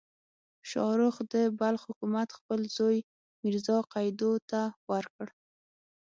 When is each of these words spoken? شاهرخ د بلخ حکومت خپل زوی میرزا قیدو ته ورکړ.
شاهرخ 0.69 1.15
د 1.33 1.35
بلخ 1.59 1.81
حکومت 1.89 2.29
خپل 2.37 2.59
زوی 2.77 2.97
میرزا 3.41 3.77
قیدو 3.93 4.31
ته 4.49 4.61
ورکړ. 4.89 5.27